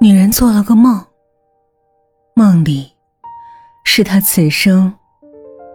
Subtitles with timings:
[0.00, 1.04] 女人做了个梦，
[2.34, 2.92] 梦里
[3.84, 4.94] 是她此生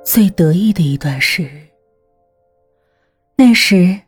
[0.05, 1.67] 最得意的一段时日。
[3.35, 3.99] 那时，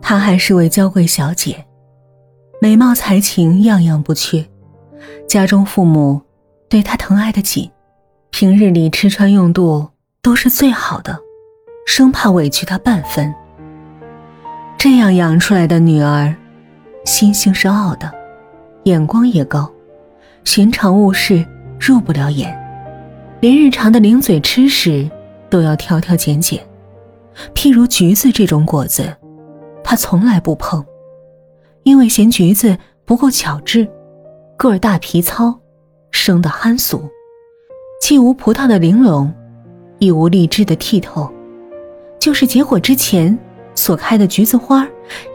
[0.00, 1.66] 她还是位娇贵小姐，
[2.60, 4.48] 美貌才情样样不缺，
[5.26, 6.22] 家中父母
[6.68, 7.68] 对她疼爱的紧，
[8.30, 9.88] 平日里吃穿用度
[10.22, 11.18] 都是最好的，
[11.84, 13.34] 生怕委屈她半分。
[14.78, 16.32] 这样养出来的女儿，
[17.04, 18.21] 心性是傲的。
[18.84, 19.70] 眼光也高，
[20.44, 21.46] 寻常物事
[21.78, 22.52] 入不了眼，
[23.40, 25.08] 连日常的零嘴吃食
[25.48, 26.60] 都要挑挑拣拣。
[27.54, 29.16] 譬如橘子这种果子，
[29.84, 30.84] 他从来不碰，
[31.84, 33.88] 因为嫌橘子不够巧致，
[34.56, 35.56] 个儿大皮糙，
[36.10, 37.08] 生得憨俗，
[38.00, 39.32] 既无葡萄的玲珑，
[39.98, 41.30] 亦无荔枝的剔透，
[42.18, 43.38] 就是结果之前
[43.76, 44.86] 所开的橘子花，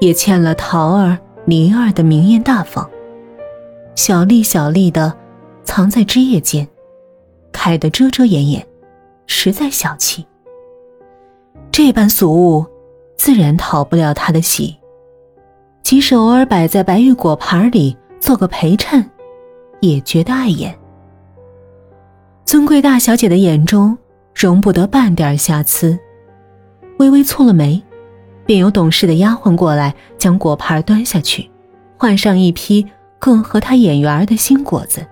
[0.01, 2.87] 也欠了桃儿、梨儿的明艳大方。
[3.97, 5.11] 小粒小粒的，
[5.63, 6.67] 藏在枝叶间，
[7.51, 8.63] 开得遮遮掩掩，
[9.25, 10.23] 实在小气。
[11.71, 12.63] 这般俗物，
[13.17, 14.77] 自然讨不了他的喜。
[15.81, 19.03] 即使偶尔摆在白玉果盘里做个陪衬，
[19.79, 20.77] 也觉得碍眼。
[22.45, 23.97] 尊贵大小姐的眼中
[24.35, 25.97] 容不得半点瑕疵，
[26.99, 27.81] 微微蹙了眉，
[28.45, 31.49] 便有懂事的丫鬟过来将果盘端下去，
[31.97, 32.85] 换上一批。
[33.19, 35.05] 更合他眼缘的新果子。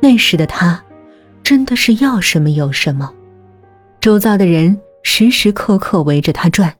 [0.00, 0.84] 那时的他，
[1.42, 3.12] 真的是要什么有什么，
[4.00, 6.76] 周遭的人时时刻刻围着他转，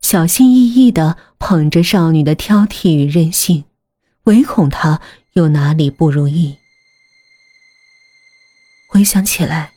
[0.00, 3.64] 小心翼翼的捧着少女的挑剔与任性，
[4.24, 5.00] 唯恐她
[5.32, 6.56] 有哪里不如意。
[8.88, 9.72] 回想起来，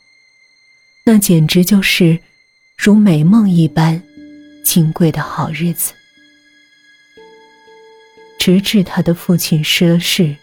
[1.04, 2.20] 那简直就是
[2.76, 4.02] 如美梦一般
[4.64, 5.92] 金贵的好日子。
[8.38, 10.36] 直至他的父亲失了势，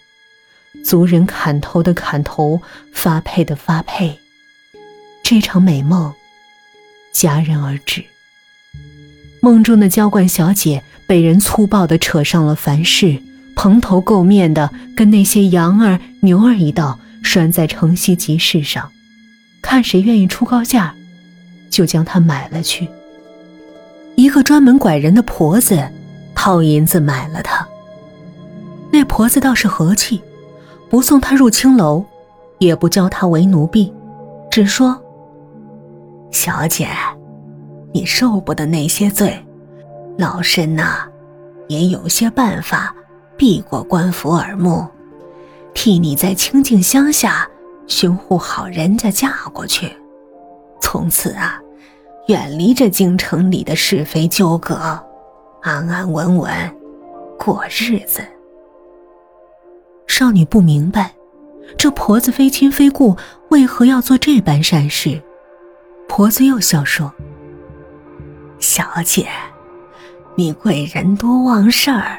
[0.84, 4.20] 族人砍头的砍头，发配的发配，
[5.24, 6.14] 这场美梦
[7.14, 8.04] 戛然而止。
[9.42, 13.22] 梦中的娇惯小姐被人粗暴地扯上了凡事，
[13.56, 18.92] 蓬头垢面的跟那些羊儿牛儿一道拴在城西集市上，
[19.62, 20.96] 看谁愿意出高价，
[21.70, 22.90] 就将她买了去。
[24.16, 25.92] 一个专门拐人的婆子
[26.34, 27.55] 掏银子买了她。
[29.16, 30.22] 婆子倒是和气，
[30.90, 32.04] 不送他入青楼，
[32.58, 33.90] 也不教他为奴婢，
[34.52, 35.02] 只说
[36.34, 36.90] ：“小姐，
[37.94, 39.42] 你受不得那些罪，
[40.18, 41.08] 老身呐，
[41.70, 42.94] 也有些办法
[43.38, 44.86] 避过官府耳目，
[45.74, 47.50] 替你在清静乡下
[47.88, 49.90] 寻户好人家嫁过去，
[50.82, 51.58] 从此啊，
[52.28, 54.76] 远离这京城里的是非纠葛，
[55.62, 56.52] 安安稳稳
[57.40, 58.22] 过日子。”
[60.18, 61.12] 少女不明白，
[61.78, 63.18] 这婆子非亲非故，
[63.50, 65.22] 为何要做这般善事？
[66.08, 67.12] 婆子又笑说
[68.58, 69.28] ：“小姐，
[70.36, 72.18] 你贵人多忘事儿。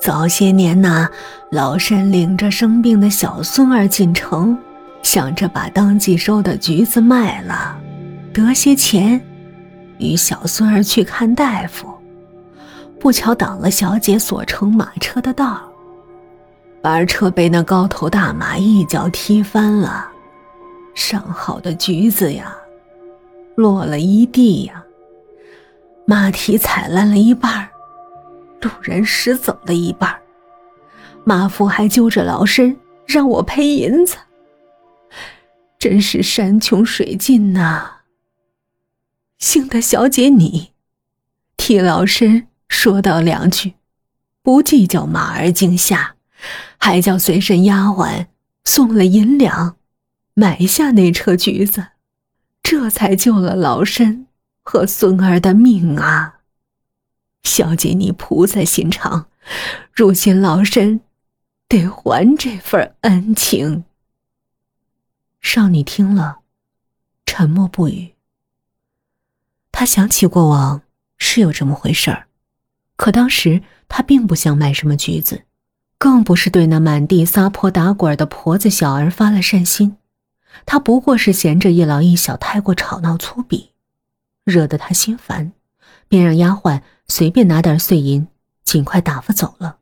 [0.00, 1.06] 早些年呐，
[1.50, 4.56] 老身领着生病的小孙儿进城，
[5.02, 7.76] 想着把当季收的橘子卖了，
[8.32, 9.20] 得些钱，
[9.98, 11.86] 与小孙儿去看大夫。
[12.98, 15.68] 不巧挡了小姐所乘马车的道。”
[16.82, 20.10] 把车被那高头大马一脚踢翻了，
[20.94, 22.56] 上好的橘子呀，
[23.54, 24.84] 落了一地呀。
[26.04, 27.68] 马蹄踩烂了一半
[28.60, 30.12] 路人拾走了一半
[31.24, 32.76] 马夫还揪着老身
[33.06, 34.16] 让我赔银子，
[35.78, 37.98] 真是山穷水尽呐。
[39.38, 40.72] 幸得小姐你
[41.56, 43.74] 替老身说道两句，
[44.42, 46.16] 不计较马儿惊吓。
[46.84, 48.26] 还叫随身丫鬟
[48.64, 49.76] 送了银两，
[50.34, 51.90] 买下那车橘子，
[52.60, 54.26] 这才救了老身
[54.64, 56.40] 和孙儿的命啊！
[57.44, 59.28] 小姐，你菩萨心肠，
[59.92, 61.02] 如今老身
[61.68, 63.84] 得还这份恩情。
[65.40, 66.40] 少女听了，
[67.24, 68.14] 沉默不语。
[69.70, 70.82] 她想起过往
[71.16, 72.26] 是有这么回事儿，
[72.96, 75.44] 可当时她并不想买什么橘子。
[76.02, 79.98] 更不是对那满地撒泼打滚的婆子小儿发了善心，
[80.66, 83.68] 他不过是嫌着一老一小太过吵闹粗鄙，
[84.42, 85.52] 惹得他心烦，
[86.08, 88.26] 便让丫鬟随便拿点碎银，
[88.64, 89.78] 尽快打发走了。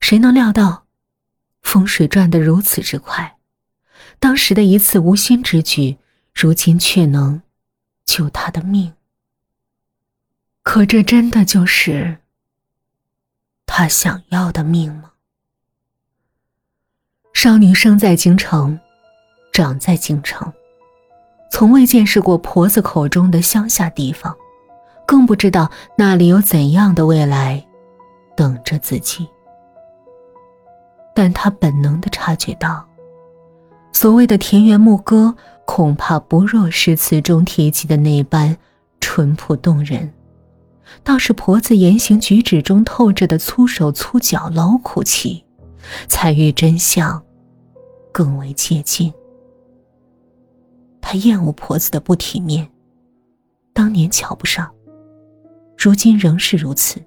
[0.00, 0.86] 谁能料到，
[1.62, 3.36] 风水转得如此之快，
[4.18, 5.98] 当时的一次无心之举，
[6.34, 7.42] 如今却能
[8.04, 8.94] 救他的命。
[10.64, 12.18] 可这真的就是
[13.64, 15.10] 他想要的命吗？
[17.32, 18.78] 少女生在京城，
[19.52, 20.52] 长在京城，
[21.50, 24.36] 从未见识过婆子口中的乡下地方，
[25.06, 27.64] 更不知道那里有怎样的未来
[28.36, 29.26] 等着自己。
[31.14, 32.86] 但她本能的察觉到，
[33.92, 38.56] 所谓的田园牧歌，恐怕不若诗词中提及的那般
[39.00, 40.12] 淳朴动人，
[41.02, 45.44] 倒是婆子言行举止中透着的粗手粗脚、劳苦气。
[46.08, 47.22] 才与真相
[48.12, 49.12] 更为接近。
[51.00, 52.68] 他厌恶婆子的不体面，
[53.72, 54.70] 当年瞧不上，
[55.76, 57.00] 如今仍是如此。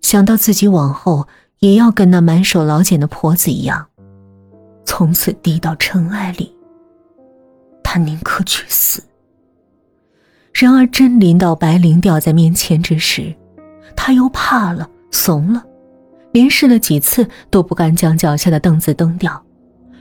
[0.00, 1.26] 想到自己往后
[1.60, 3.86] 也要跟那满手老茧的婆子一样，
[4.84, 6.54] 从此低到尘埃里，
[7.82, 9.02] 他宁可去死。
[10.52, 13.34] 然而真临到白绫吊在面前之时，
[13.96, 15.64] 他又怕了，怂了。
[16.32, 19.44] 连试了几次都不敢将脚下的凳子蹬掉，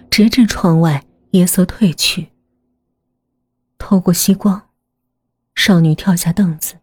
[0.09, 2.29] 直至窗外夜色褪去。
[3.77, 4.69] 透过夕光，
[5.55, 6.75] 少女跳下凳子，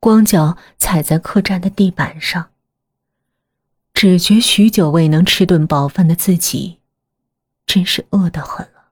[0.00, 2.50] 光脚踩在客栈的地板上。
[3.92, 6.80] 只觉许久未能吃顿饱饭的自己，
[7.64, 8.90] 真是饿得很了。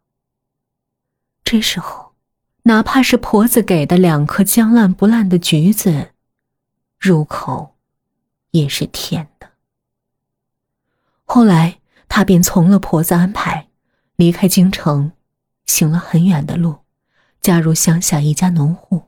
[1.42, 2.12] 这时候，
[2.62, 6.12] 哪怕是婆子给的两颗将烂不烂的橘子，
[7.00, 7.74] 入口
[8.52, 9.51] 也是甜的。
[11.34, 11.78] 后来，
[12.10, 13.68] 他便从了婆子安排，
[14.16, 15.12] 离开京城，
[15.64, 16.80] 行了很远的路，
[17.40, 19.04] 加入乡下一家农户。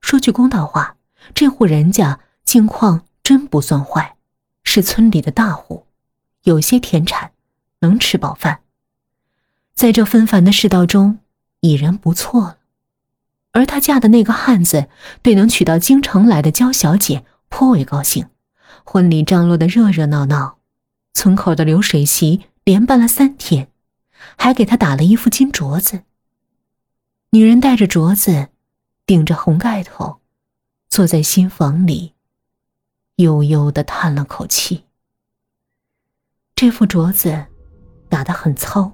[0.00, 0.94] 说句公道话，
[1.34, 4.14] 这户人家境况真不算坏，
[4.62, 5.86] 是村里的大户，
[6.44, 7.32] 有些田产，
[7.80, 8.60] 能吃饱饭。
[9.74, 11.18] 在这纷繁的世道中，
[11.58, 12.58] 已然不错了。
[13.50, 14.88] 而她嫁的那个汉子，
[15.22, 18.28] 对能娶到京城来的娇小姐颇为高兴，
[18.84, 20.55] 婚礼张罗的热热闹闹。
[21.16, 23.68] 村口的流水席连办了三天，
[24.36, 26.02] 还给他打了一副金镯子。
[27.30, 28.48] 女人戴着镯子，
[29.06, 30.20] 顶着红盖头，
[30.90, 32.12] 坐在新房里，
[33.16, 34.84] 悠悠的叹了口气。
[36.54, 37.46] 这副镯子
[38.10, 38.92] 打得很糙，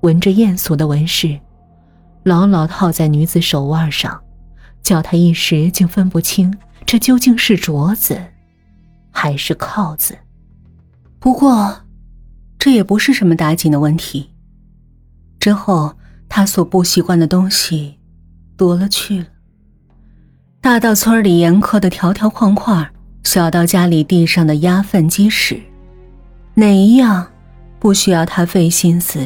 [0.00, 1.38] 纹着艳俗的纹饰，
[2.22, 4.24] 牢牢套在女子手腕上，
[4.82, 8.18] 叫她一时竟分不清这究竟是镯子，
[9.10, 10.16] 还是铐子。
[11.20, 11.82] 不过，
[12.58, 14.30] 这也不是什么打紧的问题。
[15.38, 15.94] 之后，
[16.30, 17.98] 他所不习惯的东西
[18.56, 19.26] 多了去了，
[20.62, 22.86] 大到村里严苛的条条框框，
[23.22, 25.60] 小到家里地上的压粪机屎，
[26.54, 27.26] 哪一样
[27.78, 29.20] 不需要他费心思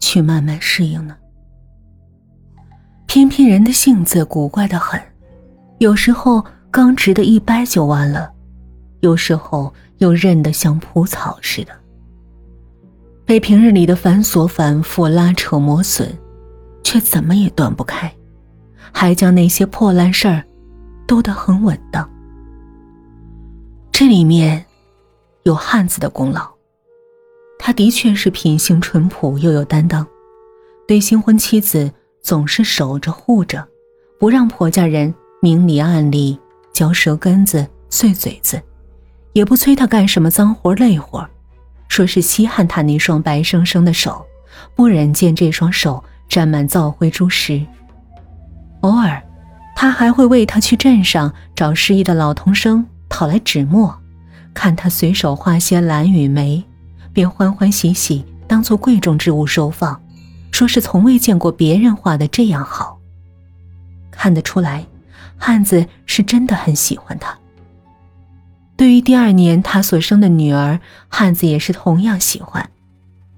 [0.00, 1.16] 去慢慢适应呢？
[3.06, 5.00] 偏偏人的性子古怪的很，
[5.78, 8.32] 有时候刚直的一掰就弯了，
[8.98, 9.72] 有时候。
[9.98, 11.72] 又韧得像蒲草似的，
[13.24, 16.16] 被平日里的繁琐反复拉扯磨损，
[16.82, 18.12] 却怎么也断不开，
[18.92, 20.42] 还将那些破烂事儿
[21.06, 22.08] 兜得很稳当。
[23.92, 24.64] 这里面
[25.42, 26.48] 有汉子的功劳，
[27.58, 30.06] 他的确是品性淳朴又有担当，
[30.86, 31.92] 对新婚妻子
[32.22, 33.66] 总是守着护着，
[34.18, 35.12] 不让婆家人
[35.42, 36.38] 明里暗里
[36.72, 38.62] 嚼舌根子碎嘴子。
[39.38, 41.24] 也不催他干什么脏活累活，
[41.86, 44.26] 说是稀罕他那双白生生的手，
[44.74, 47.64] 不忍见这双手沾满灶灰珠石。
[48.80, 49.22] 偶尔，
[49.76, 53.96] 他还会为他去镇上找失意的老童生讨来纸墨，
[54.52, 56.64] 看他随手画些兰与梅，
[57.12, 60.02] 便欢欢喜喜当做贵重之物收放，
[60.50, 62.98] 说是从未见过别人画的这样好。
[64.10, 64.84] 看得出来，
[65.36, 67.38] 汉子是真的很喜欢他。
[68.78, 72.70] 对于第二年他所生的女儿，汉子也是同样喜欢，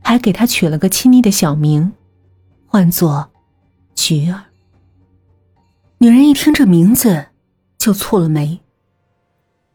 [0.03, 1.95] 还给他取了个亲昵的小名，
[2.67, 3.31] 唤作
[3.95, 4.43] 菊儿。
[5.97, 7.29] 女人一听这名字，
[7.79, 8.61] 就蹙了眉。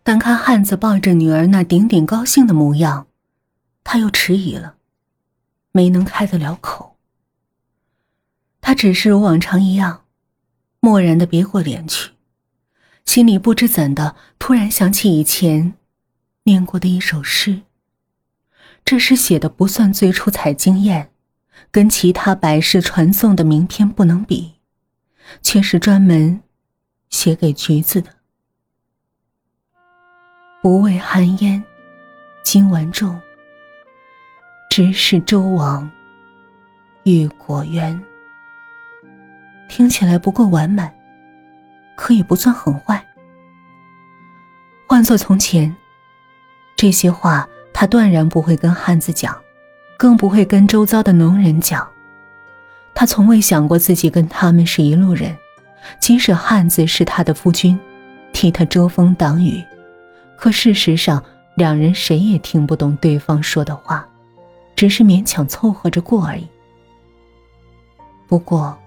[0.04, 3.08] 但看汉子抱着女儿那顶顶高兴的模样，
[3.84, 4.76] 他又迟疑了，
[5.72, 6.96] 没能开得了口。
[8.62, 10.04] 他只是如往常一样，
[10.80, 12.12] 漠然的别过脸去。
[13.06, 15.74] 心里不知怎的，突然想起以前
[16.44, 17.62] 念过的一首诗。
[18.84, 21.12] 这诗写的不算最出彩惊艳，
[21.72, 24.56] 跟其他百世传颂的名篇不能比，
[25.42, 26.42] 却是专门
[27.10, 28.10] 写给橘子的。
[30.62, 31.64] 不畏寒烟，
[32.44, 33.20] 今晚重。
[34.70, 35.90] 只是周王
[37.04, 38.04] 玉果园。
[39.70, 40.94] 听起来不够完满。
[41.96, 43.06] 可也不算很坏。
[44.88, 45.76] 换做从前，
[46.76, 49.36] 这些话他断然不会跟汉子讲，
[49.98, 51.88] 更不会跟周遭的农人讲。
[52.94, 55.36] 他从未想过自己跟他们是一路人，
[56.00, 57.78] 即使汉子是他的夫君，
[58.32, 59.62] 替他遮风挡雨，
[60.38, 61.22] 可事实上，
[61.56, 64.08] 两人谁也听不懂对方说的话，
[64.76, 66.48] 只是勉强凑合着过而已。
[68.28, 68.78] 不过，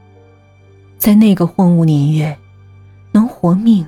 [0.97, 2.39] 在那个荒芜年月，
[3.13, 3.87] 能活命，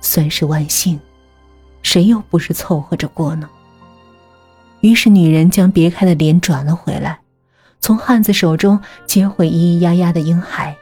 [0.00, 0.98] 算是万幸，
[1.82, 3.48] 谁又不是凑合着过呢？
[4.80, 7.18] 于是，女人将别开的脸转了回来，
[7.80, 10.76] 从汉子手中接回咿咿呀呀的婴孩，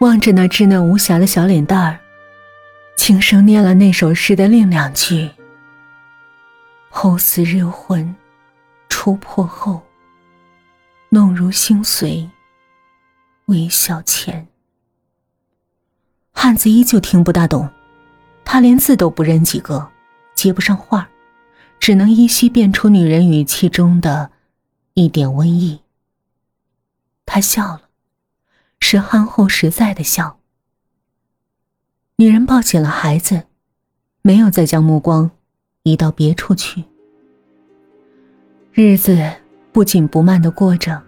[0.00, 2.00] 望着那稚嫩无瑕的小脸蛋儿，
[2.96, 5.30] 轻声念了那首诗的另两句
[6.90, 8.14] ：“后似日昏，
[8.88, 9.80] 初破后，
[11.10, 12.28] 弄如星随，
[13.46, 14.48] 微笑前。”
[16.40, 17.68] 汉子依旧听不大懂，
[18.44, 19.90] 他连字都不认几个，
[20.36, 21.08] 接不上话。
[21.80, 24.30] 只能依稀辨出女人语气中的
[24.94, 25.80] 一点温意。
[27.26, 27.82] 他笑了，
[28.78, 30.38] 是憨厚实在的笑。
[32.14, 33.42] 女人抱起了孩子，
[34.22, 35.28] 没有再将目光
[35.82, 36.84] 移到别处去。
[38.72, 39.28] 日子
[39.72, 41.02] 不紧不慢的过着，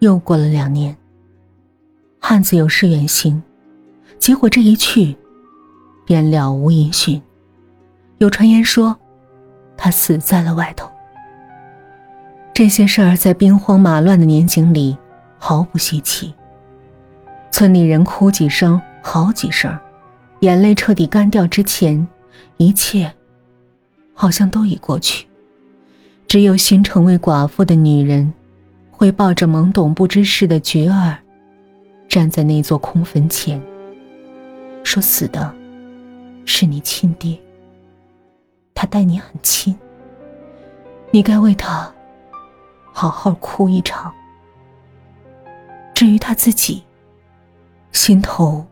[0.00, 0.94] 又过了两年。
[2.18, 3.42] 汉子有事远行，
[4.28, 5.16] 结果这一去，
[6.04, 7.22] 便了无音讯。
[8.18, 8.94] 有传言说。
[9.74, 10.86] 他死在了外头。
[12.52, 14.94] 这些事儿在兵荒马乱的年景里
[15.38, 16.34] 毫不稀奇。
[17.50, 19.74] 村里人哭几声，好几声，
[20.40, 22.06] 眼泪彻底干掉之前，
[22.58, 23.10] 一切
[24.12, 25.26] 好像都已过去。
[26.26, 28.30] 只有新成为寡妇的女人，
[28.90, 31.16] 会抱着懵懂不知事的菊儿，
[32.10, 33.58] 站在那座空坟前，
[34.84, 35.54] 说：“死的
[36.44, 37.38] 是你亲爹。”
[38.74, 39.76] 他待你很亲，
[41.10, 41.92] 你该为他
[42.92, 44.12] 好好哭一场。
[45.92, 46.84] 至于他自己，
[47.90, 48.64] 心头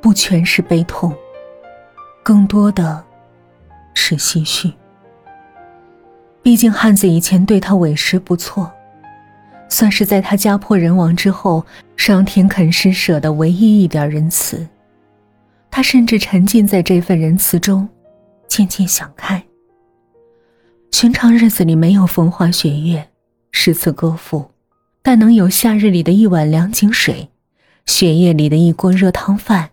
[0.00, 1.14] 不全是悲痛，
[2.22, 3.04] 更多的
[3.94, 4.72] 是唏嘘。
[6.42, 8.68] 毕竟汉子以前对他委实不错，
[9.68, 11.64] 算是在他家破人亡之后，
[11.96, 14.66] 上天肯施舍的唯一一点仁慈。
[15.76, 17.88] 他甚至沉浸在这份仁慈中。
[18.46, 19.44] 渐渐想开。
[20.92, 23.10] 寻常日子里没有风花雪月、
[23.50, 24.52] 诗词歌赋，
[25.02, 27.28] 但能有夏日里的一碗凉井水，
[27.86, 29.72] 雪夜里的一锅热汤饭，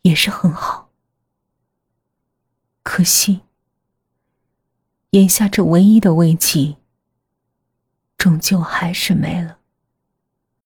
[0.00, 0.88] 也是很好。
[2.82, 3.40] 可惜，
[5.10, 6.76] 眼下这唯一的慰藉，
[8.16, 9.58] 终究还是没了。